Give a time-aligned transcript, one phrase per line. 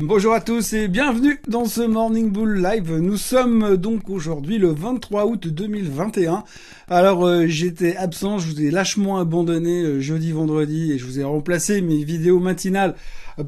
[0.00, 2.98] Bonjour à tous et bienvenue dans ce Morning Bull Live.
[2.98, 6.44] Nous sommes donc aujourd'hui le 23 août 2021.
[6.86, 11.18] Alors euh, j'étais absent, je vous ai lâchement abandonné euh, jeudi, vendredi et je vous
[11.18, 12.94] ai remplacé mes vidéos matinales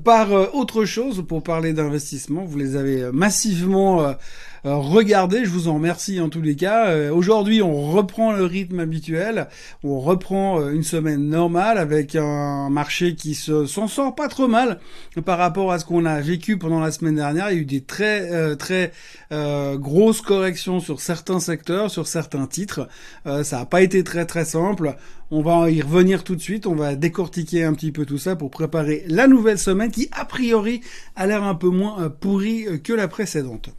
[0.03, 2.45] par euh, autre chose pour parler d'investissement.
[2.45, 4.17] Vous les avez massivement
[4.65, 6.89] regardez, je vous en remercie en tous les cas.
[6.89, 9.49] Euh, aujourd'hui, on reprend le rythme habituel,
[9.85, 14.49] on reprend euh, une semaine normale avec un marché qui se s'en sort pas trop
[14.49, 14.81] mal
[15.25, 17.51] par rapport à ce qu'on a vécu pendant la semaine dernière.
[17.51, 18.93] Il y a eu des très très
[19.31, 22.89] grosses corrections sur certains secteurs, sur certains titres.
[23.25, 24.97] ça n'a pas été très très simple.
[25.31, 28.37] On va y revenir tout de suite, on va décortiquer un petit peu tout ça
[28.37, 30.81] pour préparer la nouvelle semaine qui a priori
[31.17, 33.71] a l'air un peu moins pourrie que la précédente.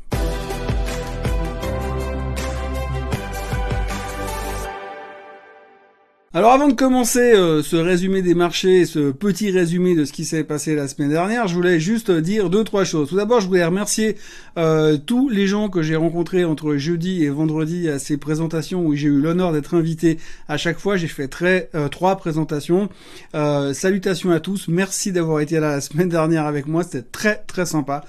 [6.33, 10.23] Alors avant de commencer euh, ce résumé des marchés, ce petit résumé de ce qui
[10.23, 13.09] s'est passé la semaine dernière, je voulais juste dire deux trois choses.
[13.09, 14.15] Tout d'abord, je voulais remercier
[14.57, 18.95] euh, tous les gens que j'ai rencontrés entre jeudi et vendredi à ces présentations où
[18.95, 20.19] j'ai eu l'honneur d'être invité.
[20.47, 22.87] À chaque fois, j'ai fait très euh, trois présentations.
[23.33, 24.69] salutations à tous.
[24.69, 26.83] Merci d'avoir été là la semaine dernière avec moi.
[26.83, 28.05] C'était très très sympa.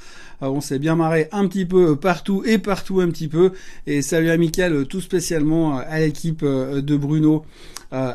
[0.51, 3.53] On s'est bien marré un petit peu partout et partout un petit peu.
[3.87, 7.45] Et salut amical tout spécialement à l'équipe de Bruno
[7.93, 8.15] euh.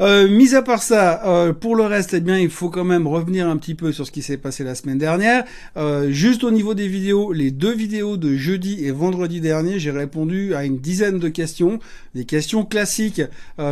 [0.00, 3.06] Euh, mis à part ça, euh, pour le reste, eh bien, il faut quand même
[3.06, 5.44] revenir un petit peu sur ce qui s'est passé la semaine dernière.
[5.76, 9.90] Euh, juste au niveau des vidéos, les deux vidéos de jeudi et vendredi dernier, j'ai
[9.90, 11.78] répondu à une dizaine de questions,
[12.14, 13.22] des questions classiques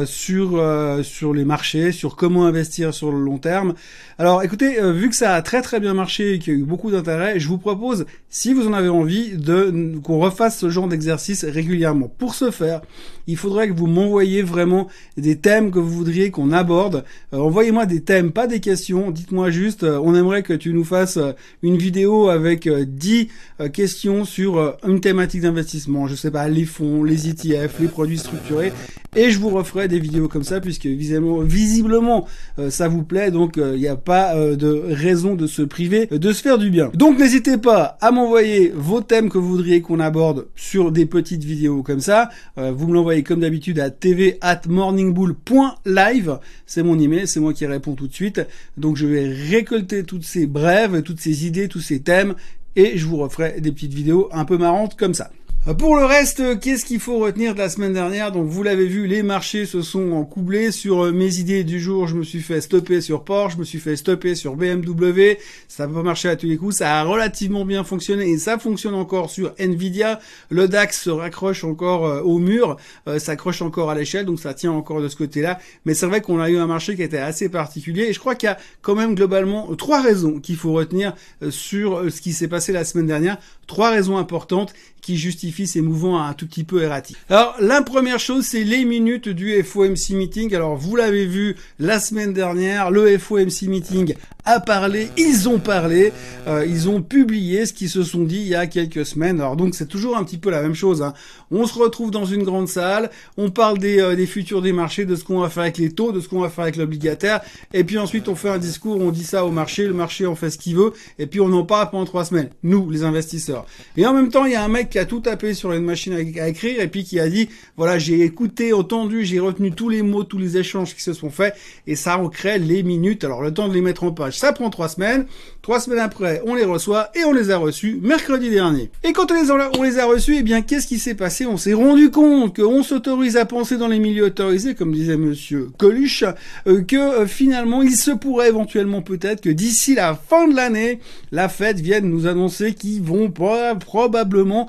[0.04, 0.62] sur
[1.02, 3.74] sur les marchés, sur comment investir sur le long terme.
[4.18, 6.64] Alors, écoutez, vu que ça a très très bien marché et qu'il y a eu
[6.64, 10.88] beaucoup d'intérêt, je vous propose, si vous en avez envie, de qu'on refasse ce genre
[10.88, 12.08] d'exercice régulièrement.
[12.08, 12.82] Pour ce faire,
[13.30, 17.04] il faudrait que vous m'envoyiez vraiment des thèmes que vous voudriez qu'on aborde.
[17.32, 19.10] Euh, envoyez-moi des thèmes, pas des questions.
[19.10, 23.28] Dites-moi juste, euh, on aimerait que tu nous fasses euh, une vidéo avec 10
[23.72, 26.06] questions sur une thématique d'investissement.
[26.08, 28.72] Je sais pas, les fonds, les ETF, les produits structurés.
[29.16, 32.26] Et je vous referai des vidéos comme ça puisque visiblement, visiblement
[32.68, 33.30] ça vous plaît.
[33.30, 36.90] Donc il n'y a pas de raison de se priver de se faire du bien.
[36.94, 41.44] Donc n'hésitez pas à m'envoyer vos thèmes que vous voudriez qu'on aborde sur des petites
[41.44, 42.30] vidéos comme ça.
[42.56, 46.38] vous me l'envoyez comme d'habitude à tv at morningbull.live.
[46.66, 48.40] C'est mon email, c'est moi qui réponds tout de suite.
[48.76, 52.34] Donc je vais récolter toutes ces brèves, toutes ces idées, tous ces thèmes
[52.76, 55.30] et je vous referai des petites vidéos un peu marrantes comme ça.
[55.68, 58.32] Euh, pour le reste, qu'est-ce qu'il faut retenir de la semaine dernière?
[58.32, 62.06] Donc vous l'avez vu, les marchés se sont encoublés sur euh, mes idées du jour.
[62.06, 65.36] Je me suis fait stopper sur Porsche, je me suis fait stopper sur BMW.
[65.68, 68.58] Ça n'a pas marché à tous les coups, ça a relativement bien fonctionné et ça
[68.58, 70.18] fonctionne encore sur Nvidia.
[70.48, 72.78] Le DAX se raccroche encore euh, au mur,
[73.18, 75.58] ça accroche encore à l'échelle, donc ça tient encore de ce côté-là.
[75.84, 78.34] Mais c'est vrai qu'on a eu un marché qui était assez particulier et je crois
[78.34, 81.14] qu'il y a quand même globalement trois raisons qu'il faut retenir
[81.50, 83.36] sur ce qui s'est passé la semaine dernière.
[83.66, 87.16] Trois raisons importantes qui justifient ces mouvements un tout petit peu erratiques.
[87.28, 90.54] Alors, la première chose, c'est les minutes du FOMC meeting.
[90.54, 96.12] Alors, vous l'avez vu la semaine dernière, le FOMC meeting a parlé, ils ont parlé,
[96.46, 99.40] euh, ils ont publié ce qu'ils se sont dit il y a quelques semaines.
[99.40, 101.02] Alors donc c'est toujours un petit peu la même chose.
[101.02, 101.14] Hein.
[101.50, 105.04] On se retrouve dans une grande salle, on parle des, euh, des futurs des marchés,
[105.04, 107.40] de ce qu'on va faire avec les taux, de ce qu'on va faire avec l'obligataire,
[107.72, 110.34] et puis ensuite on fait un discours, on dit ça au marché, le marché en
[110.34, 113.66] fait ce qu'il veut, et puis on en parle pendant trois semaines, nous les investisseurs.
[113.96, 115.84] Et en même temps il y a un mec qui a tout tapé sur une
[115.84, 119.88] machine à, écrire et puis qui a dit voilà j'ai écouté, entendu, j'ai retenu tous
[119.88, 121.54] les mots, tous les échanges qui se sont faits
[121.86, 123.24] et ça on crée les minutes.
[123.24, 125.26] Alors le temps de les mettre en page, ça prend trois semaines.
[125.62, 128.90] Trois semaines après, on les reçoit et on les a reçus mercredi dernier.
[129.04, 131.44] Et quand on les a, on les a reçus, eh bien, qu'est-ce qui s'est passé?
[131.44, 135.68] On s'est rendu compte qu'on s'autorise à penser dans les milieux autorisés, comme disait Monsieur
[135.76, 136.24] Coluche,
[136.66, 141.00] euh, que euh, finalement, il se pourrait éventuellement peut-être que d'ici la fin de l'année,
[141.30, 144.68] la Fed vienne nous annoncer qu'ils vont probablement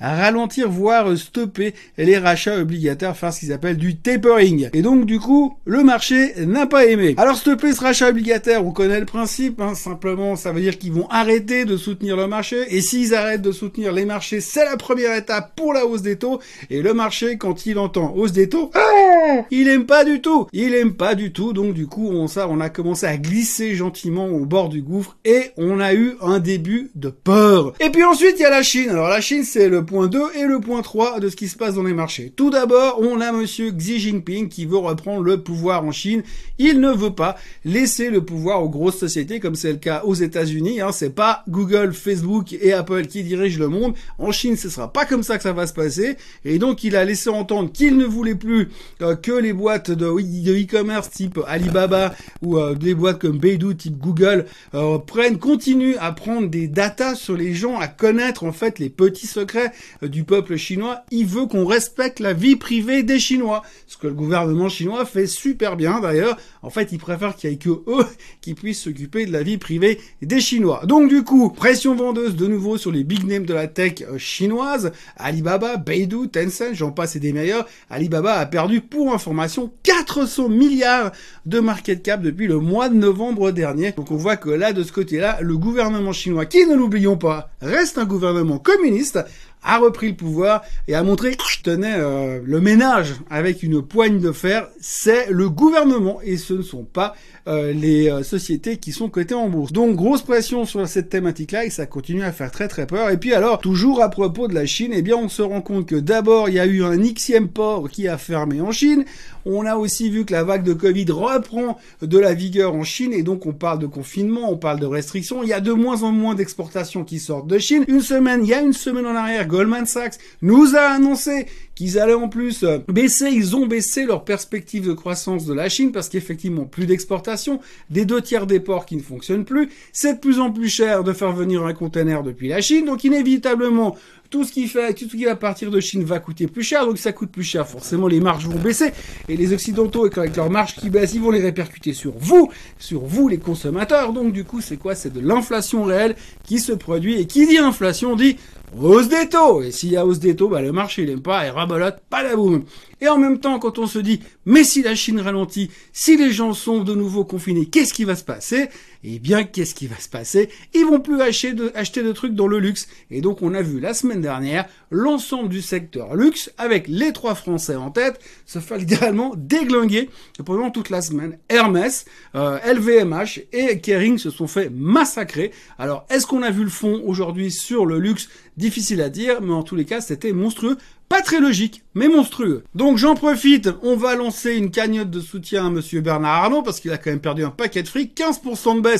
[0.00, 4.68] ralentir, voire stopper les rachats obligataires, faire ce qu'ils appellent du tapering.
[4.72, 7.14] Et donc, du coup, le marché n'a pas aimé.
[7.16, 10.92] Alors, stopper ce rachat obligataire, on connaît le principe, hein, simplement, ça veut dire qu'ils
[10.92, 12.56] vont arrêter de soutenir le marché.
[12.68, 16.16] Et s'ils arrêtent de soutenir les marchés, c'est la première étape pour la hausse des
[16.16, 16.40] taux.
[16.70, 20.46] Et le marché, quand il entend hausse des taux, ah, il aime pas du tout.
[20.52, 21.52] Il aime pas du tout.
[21.52, 25.50] Donc, du coup, on, on a commencé à glisser gentiment au bord du gouffre et
[25.56, 27.72] on a eu un début de peur.
[27.80, 28.90] Et puis ensuite, il y a la Chine.
[28.90, 31.56] Alors, la Chine, c'est le point 2 et le point 3 de ce qui se
[31.56, 32.32] passe dans les marchés.
[32.34, 36.22] Tout d'abord, on a monsieur Xi Jinping qui veut reprendre le pouvoir en Chine.
[36.58, 40.14] Il ne veut pas laisser le pouvoir aux grosses sociétés comme c'est le cas aux
[40.14, 40.80] États-Unis.
[40.80, 40.92] Hein.
[40.92, 43.94] C'est pas Google, Facebook et Apple qui dirigent le monde.
[44.18, 46.16] En Chine, ce sera pas comme ça que ça va se passer.
[46.44, 48.68] Et donc, il a laissé entendre qu'il ne voulait plus
[49.02, 53.98] euh, que les boîtes de e-commerce type Alibaba ou euh, des boîtes comme Beidou type
[53.98, 58.78] Google euh, prennent, continuent à prendre des datas sur les gens, à connaître en fait
[58.78, 61.02] les petits secrets du peuple chinois.
[61.10, 65.26] Il veut qu'on respecte la vie privée des Chinois, ce que le gouvernement chinois fait
[65.26, 66.36] super bien d'ailleurs.
[66.62, 68.06] En fait, il préfère qu'il y ait que eux
[68.40, 70.82] qui puissent s'occuper de la vie privée des Chinois.
[70.84, 74.92] Donc du coup, pression vendeuse de nouveau sur les big names de la tech chinoise,
[75.16, 77.66] Alibaba, Beidou, Tencent, j'en passe et des meilleurs.
[77.90, 81.12] Alibaba a perdu pour information 400 milliards
[81.46, 83.92] de market cap depuis le mois de novembre dernier.
[83.92, 87.50] Donc on voit que là, de ce côté-là, le gouvernement chinois, qui ne l'oublions pas,
[87.60, 89.18] reste un gouvernement communiste,
[89.66, 91.36] a repris le pouvoir et a montré
[91.66, 96.62] tenait euh, le ménage avec une poigne de fer, c'est le gouvernement et ce ne
[96.62, 97.16] sont pas
[97.48, 99.72] euh, les euh, sociétés qui sont cotées en bourse.
[99.72, 103.10] Donc grosse pression sur cette thématique-là et ça continue à faire très très peur.
[103.10, 105.86] Et puis alors, toujours à propos de la Chine, eh bien on se rend compte
[105.86, 109.04] que d'abord il y a eu un xème port qui a fermé en Chine.
[109.44, 113.12] On a aussi vu que la vague de Covid reprend de la vigueur en Chine
[113.12, 115.42] et donc on parle de confinement, on parle de restrictions.
[115.42, 117.84] Il y a de moins en moins d'exportations qui sortent de Chine.
[117.88, 122.00] Une semaine, il y a une semaine en arrière, Goldman Sachs nous a annoncé qu'ils
[122.00, 125.92] allaient en plus euh, baisser, ils ont baissé leur perspective de croissance de la Chine
[125.92, 130.18] parce qu'effectivement plus d'exportation, des deux tiers des ports qui ne fonctionnent plus, c'est de
[130.18, 133.96] plus en plus cher de faire venir un conteneur depuis la Chine, donc inévitablement
[134.30, 136.86] tout ce qui fait, tout ce qui va partir de Chine va coûter plus cher,
[136.86, 138.92] donc ça coûte plus cher, forcément les marges vont baisser,
[139.28, 143.04] et les occidentaux, avec leurs marges qui baissent, ils vont les répercuter sur vous, sur
[143.04, 144.94] vous les consommateurs, donc du coup c'est quoi?
[144.94, 148.36] C'est de l'inflation réelle qui se produit, et qui dit inflation dit
[148.80, 149.62] hausse des taux.
[149.62, 152.00] Et s'il y a hausse des taux, bah, le marché il aime pas et rabolote,
[152.08, 152.64] pas la boum.
[153.00, 156.30] Et en même temps, quand on se dit, mais si la Chine ralentit, si les
[156.30, 158.68] gens sont de nouveau confinés, qu'est-ce qui va se passer?
[159.08, 160.48] Eh bien, qu'est-ce qui va se passer?
[160.74, 162.88] Ils vont plus acheter de, acheter de trucs dans le luxe.
[163.12, 167.36] Et donc, on a vu la semaine dernière l'ensemble du secteur luxe, avec les trois
[167.36, 170.10] Français en tête, se faire littéralement déglinguer
[170.44, 171.38] pendant toute la semaine.
[171.48, 172.04] Hermès,
[172.34, 175.52] LVMH euh, et Kering se sont fait massacrer.
[175.78, 178.28] Alors, est-ce qu'on a vu le fond aujourd'hui sur le luxe?
[178.56, 180.78] Difficile à dire, mais en tous les cas, c'était monstrueux.
[181.08, 182.64] Pas très logique, mais monstrueux.
[182.74, 186.80] Donc j'en profite, on va lancer une cagnotte de soutien à monsieur Bernard Arnault, parce
[186.80, 188.95] qu'il a quand même perdu un paquet de fric, 15% de baisse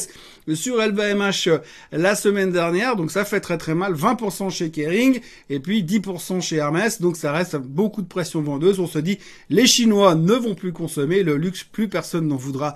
[0.55, 1.59] sur LVMH euh,
[1.93, 5.21] la semaine dernière, donc ça fait très très mal, 20% chez Kering,
[5.51, 8.79] et puis 10% chez Hermès, donc ça reste beaucoup de pression vendeuse.
[8.79, 9.19] On se dit,
[9.51, 12.75] les Chinois ne vont plus consommer, le luxe, plus personne n'en voudra.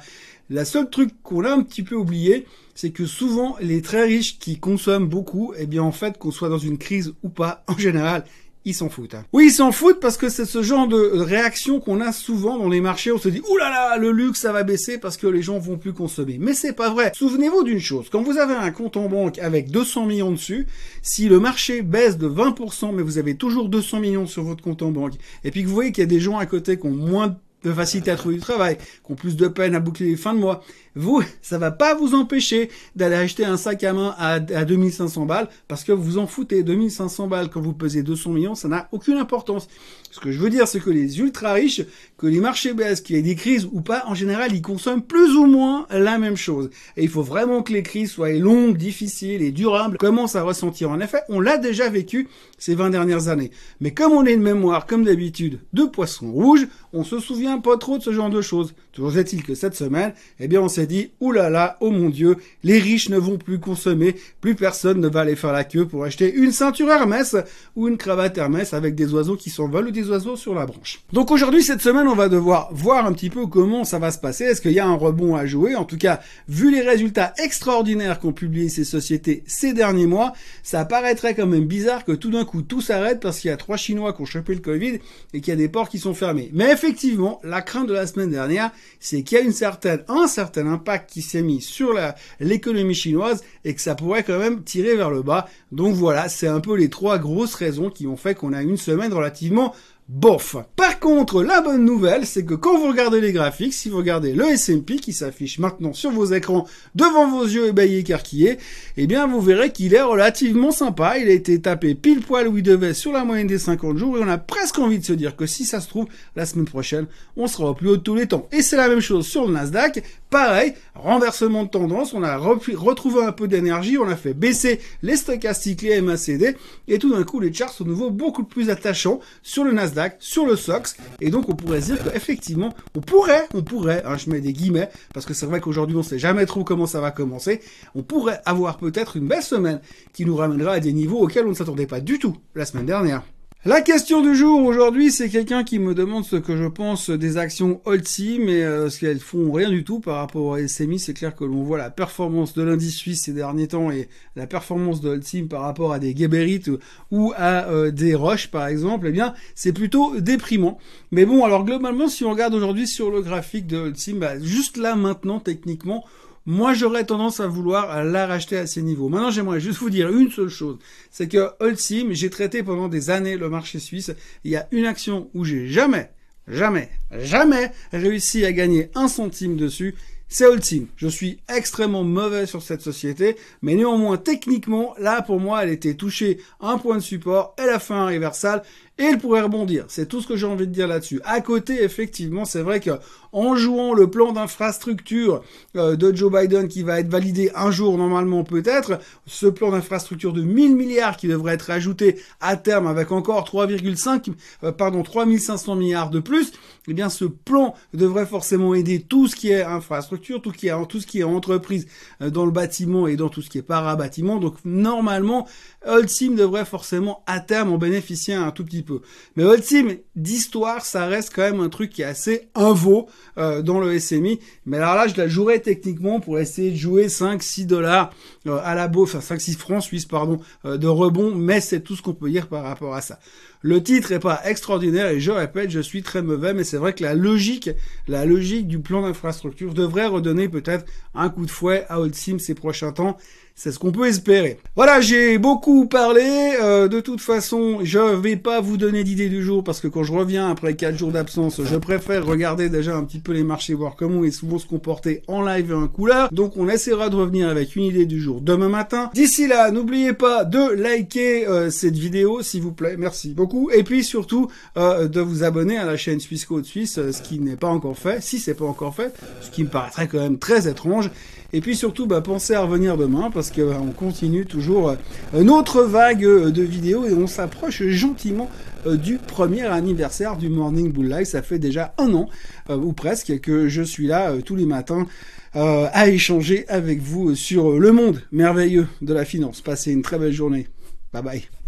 [0.49, 2.45] La seule truc qu'on a un petit peu oublié,
[2.75, 6.49] c'est que souvent les très riches qui consomment beaucoup, eh bien en fait qu'on soit
[6.49, 8.25] dans une crise ou pas, en général,
[8.65, 9.15] ils s'en foutent.
[9.15, 9.25] Hein.
[9.33, 12.69] Oui, ils s'en foutent parce que c'est ce genre de réaction qu'on a souvent dans
[12.69, 13.11] les marchés.
[13.13, 15.59] On se dit, oulala, là là, le luxe, ça va baisser parce que les gens
[15.59, 16.37] vont plus consommer.
[16.39, 17.13] Mais c'est pas vrai.
[17.15, 18.09] Souvenez-vous d'une chose.
[18.11, 20.67] Quand vous avez un compte en banque avec 200 millions dessus,
[21.03, 24.83] si le marché baisse de 20%, mais vous avez toujours 200 millions sur votre compte
[24.83, 25.15] en banque,
[25.45, 27.29] et puis que vous voyez qu'il y a des gens à côté qui ont moins
[27.29, 27.35] de
[27.65, 30.39] facilité à trouver du travail, qui ont plus de peine à boucler les fins de
[30.39, 30.63] mois,
[30.97, 35.25] vous, ça va pas vous empêcher d'aller acheter un sac à main à, à 2500
[35.25, 36.63] balles parce que vous vous en foutez.
[36.63, 39.69] 2500 balles quand vous pesez 200 millions, ça n'a aucune importance.
[40.11, 41.83] Ce que je veux dire, c'est que les ultra riches,
[42.19, 45.03] que les marchés baissent, qu'il y ait des crises ou pas, en général, ils consomment
[45.03, 46.71] plus ou moins la même chose.
[46.97, 50.91] Et il faut vraiment que les crises soient longues, difficiles et durables, commencent à ressentir.
[50.91, 52.29] En effet, on l'a déjà vécu
[52.59, 53.53] ces 20 dernières années.
[53.81, 57.77] Mais comme on est une mémoire, comme d'habitude, de poissons rouges, on se souvient pas
[57.77, 58.75] trop de ce genre de choses.
[58.93, 62.79] Toujours est-il que cette semaine, eh bien, on s'est dit, oulala, oh mon dieu, les
[62.79, 66.33] riches ne vont plus consommer, plus personne ne va aller faire la queue pour acheter
[66.33, 67.37] une ceinture Hermès
[67.77, 71.03] ou une cravate Hermès avec des oiseaux qui s'envolent ou des oiseaux sur la branche.
[71.13, 74.19] Donc aujourd'hui, cette semaine, on va devoir voir un petit peu comment ça va se
[74.19, 74.45] passer.
[74.45, 75.77] Est-ce qu'il y a un rebond à jouer?
[75.77, 80.33] En tout cas, vu les résultats extraordinaires qu'ont publié ces sociétés ces derniers mois,
[80.63, 83.57] ça paraîtrait quand même bizarre que tout d'un coup tout s'arrête parce qu'il y a
[83.57, 84.99] trois Chinois qui ont chopé le Covid
[85.33, 86.51] et qu'il y a des ports qui sont fermés.
[86.53, 90.27] Mais effectivement, la crainte de la semaine dernière, c'est qu'il y a une certaine, un
[90.27, 91.99] certain impact qui s'est mis sur
[92.39, 95.49] l'économie chinoise et que ça pourrait quand même tirer vers le bas.
[95.73, 98.77] Donc voilà, c'est un peu les trois grosses raisons qui ont fait qu'on a une
[98.77, 99.75] semaine relativement
[100.11, 100.57] bof.
[100.75, 104.33] Par contre, la bonne nouvelle, c'est que quand vous regardez les graphiques, si vous regardez
[104.33, 108.59] le S&P qui s'affiche maintenant sur vos écrans devant vos yeux ébahis écarquillés,
[108.97, 111.19] eh bien vous verrez qu'il est relativement sympa.
[111.19, 114.19] Il a été tapé pile poil où il devait sur la moyenne des 50 jours
[114.19, 116.67] et on a presque envie de se dire que si ça se trouve, la semaine
[116.67, 118.49] prochaine, on sera au plus haut de tous les temps.
[118.51, 120.03] Et c'est la même chose sur le Nasdaq.
[120.29, 125.17] Pareil, renversement de tendance, on a retrouvé un peu d'énergie, on a fait baisser les
[125.17, 126.57] stochastiques, les MACD,
[126.89, 130.47] et tout d'un coup les charts sont nouveau beaucoup plus attachants sur le Nasdaq sur
[130.47, 130.97] le SOX.
[131.21, 134.91] Et donc, on pourrait dire qu'effectivement, on pourrait, on pourrait, hein, je mets des guillemets,
[135.15, 137.61] parce que c'est vrai qu'aujourd'hui, on sait jamais trop comment ça va commencer,
[137.95, 139.81] on pourrait avoir peut-être une belle semaine
[140.13, 142.87] qui nous ramènera à des niveaux auxquels on ne s'attendait pas du tout la semaine
[142.87, 143.23] dernière.
[143.67, 147.37] La question du jour aujourd'hui, c'est quelqu'un qui me demande ce que je pense des
[147.37, 150.99] actions Holti, mais euh, ce qu'elles font rien du tout par rapport au SMI.
[150.99, 154.47] C'est clair que l'on voit la performance de l'indice suisse ces derniers temps et la
[154.47, 156.63] performance de par rapport à des Geberit
[157.11, 160.79] ou à euh, des Roches par exemple, eh bien c'est plutôt déprimant.
[161.11, 164.97] Mais bon, alors globalement, si on regarde aujourd'hui sur le graphique de bah, juste là
[164.97, 166.07] maintenant techniquement,
[166.47, 169.09] moi, j'aurais tendance à vouloir la racheter à ces niveaux.
[169.09, 170.79] Maintenant, j'aimerais juste vous dire une seule chose.
[171.11, 174.13] C'est que Holcim, j'ai traité pendant des années le marché suisse.
[174.45, 176.11] Il y a une action où j'ai jamais,
[176.49, 179.95] jamais, jamais réussi à gagner un centime dessus.
[180.33, 180.87] C'est Holcim.
[180.97, 185.95] Je suis extrêmement mauvais sur cette société, mais néanmoins, techniquement, là, pour moi, elle était
[185.95, 188.63] touchée un point de support, elle a fait un reversal,
[189.01, 189.87] et elle pourrait rebondir.
[189.89, 191.21] C'est tout ce que j'ai envie de dire là-dessus.
[191.25, 192.91] À côté, effectivement, c'est vrai que
[193.33, 195.43] en jouant le plan d'infrastructure
[195.77, 200.33] euh, de Joe Biden qui va être validé un jour normalement peut-être, ce plan d'infrastructure
[200.33, 204.33] de 1000 milliards qui devrait être ajouté à terme avec encore 3,5
[204.65, 206.53] euh, pardon 3500 milliards de plus,
[206.89, 211.19] eh bien ce plan devrait forcément aider tout ce qui est infrastructure, tout ce qui
[211.19, 211.87] est entreprise
[212.21, 214.39] euh, dans le bâtiment et dans tout ce qui est para-bâtiment.
[214.39, 215.47] Donc normalement,
[215.87, 218.90] Holcim devrait forcément à terme en bénéficier un tout petit peu.
[219.37, 223.81] Mais Ultim, d'histoire, ça reste quand même un truc qui est assez invo euh, dans
[223.81, 224.41] le SMI.
[224.67, 228.13] Mais alors là, je la jouerais techniquement pour essayer de jouer 5-6 dollars
[228.47, 231.35] euh, à la bourse, enfin 5-6 francs suisses, pardon, euh, de rebond.
[231.35, 233.19] Mais c'est tout ce qu'on peut dire par rapport à ça.
[233.63, 236.95] Le titre est pas extraordinaire et je répète, je suis très mauvais, mais c'est vrai
[236.95, 237.69] que la logique,
[238.09, 242.55] la logique du plan d'infrastructure devrait redonner peut-être un coup de fouet à Holcim ces
[242.55, 243.19] prochains temps.
[243.63, 244.57] C'est ce qu'on peut espérer.
[244.75, 246.55] Voilà, j'ai beaucoup parlé.
[246.63, 250.03] Euh, de toute façon, je vais pas vous donner d'idée du jour parce que quand
[250.03, 253.75] je reviens après 4 jours d'absence, je préfère regarder déjà un petit peu les marchés,
[253.75, 256.33] voir comment ils vont se comporter en live et en couleur.
[256.33, 259.11] Donc on essaiera de revenir avec une idée du jour demain matin.
[259.13, 262.97] D'ici là, n'oubliez pas de liker euh, cette vidéo, s'il vous plaît.
[262.97, 263.71] Merci beaucoup.
[263.75, 264.49] Et puis surtout,
[264.79, 267.99] euh, de vous abonner à la chaîne Suisse Code Suisse, ce qui n'est pas encore
[267.99, 268.23] fait.
[268.23, 271.11] Si c'est pas encore fait, ce qui me paraîtrait quand même très étrange.
[271.53, 275.83] Et puis surtout, bah, pensez à revenir demain parce qu'on bah, continue toujours euh, notre
[275.83, 278.49] vague euh, de vidéos et on s'approche gentiment
[278.87, 281.27] euh, du premier anniversaire du Morning Bull Live.
[281.27, 282.29] Ça fait déjà un an
[282.69, 285.07] ou presque que je suis là tous les matins
[285.55, 289.61] à échanger avec vous sur le monde merveilleux de la finance.
[289.61, 290.69] Passez une très belle journée.
[291.13, 291.60] Bye bye.